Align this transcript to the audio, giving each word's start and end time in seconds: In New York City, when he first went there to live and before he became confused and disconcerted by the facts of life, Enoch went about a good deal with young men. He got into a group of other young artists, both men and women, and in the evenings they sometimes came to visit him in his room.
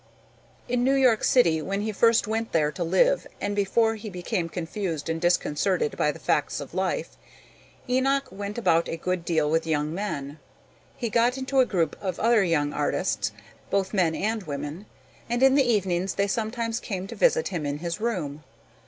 In 0.67 0.83
New 0.83 0.95
York 0.95 1.23
City, 1.23 1.61
when 1.61 1.81
he 1.81 1.91
first 1.91 2.25
went 2.25 2.53
there 2.53 2.71
to 2.71 2.83
live 2.83 3.27
and 3.39 3.55
before 3.55 3.93
he 3.93 4.09
became 4.09 4.49
confused 4.49 5.09
and 5.09 5.21
disconcerted 5.21 5.95
by 5.95 6.11
the 6.11 6.17
facts 6.17 6.59
of 6.59 6.73
life, 6.73 7.17
Enoch 7.87 8.27
went 8.31 8.57
about 8.57 8.89
a 8.89 8.97
good 8.97 9.23
deal 9.23 9.47
with 9.47 9.67
young 9.67 9.93
men. 9.93 10.39
He 10.97 11.11
got 11.11 11.37
into 11.37 11.59
a 11.59 11.67
group 11.67 11.95
of 12.01 12.19
other 12.19 12.43
young 12.43 12.73
artists, 12.73 13.31
both 13.69 13.93
men 13.93 14.15
and 14.15 14.41
women, 14.41 14.87
and 15.29 15.43
in 15.43 15.53
the 15.53 15.71
evenings 15.71 16.15
they 16.15 16.25
sometimes 16.25 16.79
came 16.79 17.05
to 17.05 17.15
visit 17.15 17.49
him 17.49 17.63
in 17.63 17.77
his 17.77 18.01
room. 18.01 18.43